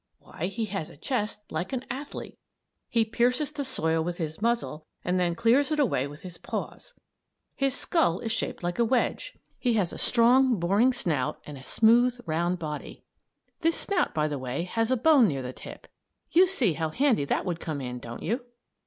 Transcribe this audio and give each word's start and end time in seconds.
Why, 0.17 0.47
he 0.47 0.65
has 0.65 0.89
a 0.89 0.97
chest 0.97 1.51
like 1.51 1.71
an 1.73 1.85
athlete! 1.91 2.39
He 2.89 3.05
pierces 3.05 3.51
the 3.51 3.63
soil 3.63 4.03
with 4.03 4.17
his 4.17 4.41
muzzle 4.41 4.87
and 5.05 5.19
then 5.19 5.35
clears 5.35 5.71
it 5.71 5.79
away 5.79 6.07
with 6.07 6.23
his 6.23 6.39
paws. 6.39 6.95
His 7.55 7.75
skull 7.75 8.17
is 8.17 8.31
shaped 8.31 8.63
like 8.63 8.79
a 8.79 8.83
wedge. 8.83 9.37
He 9.59 9.73
has 9.75 9.93
a 9.93 9.99
strong, 9.99 10.59
boring 10.59 10.91
snout 10.91 11.37
and 11.45 11.55
a 11.55 11.61
smooth, 11.61 12.19
round 12.25 12.57
body. 12.57 13.03
This 13.59 13.75
snout, 13.79 14.11
by 14.15 14.27
the 14.27 14.39
way, 14.39 14.63
has 14.63 14.89
a 14.89 14.97
bone 14.97 15.27
near 15.27 15.43
the 15.43 15.53
tip. 15.53 15.87
You 16.31 16.47
see 16.47 16.73
how 16.73 16.89
handy 16.89 17.25
that 17.25 17.45
would 17.45 17.59
come 17.59 17.79
in, 17.79 17.99
don't 17.99 18.23
you? 18.23 18.43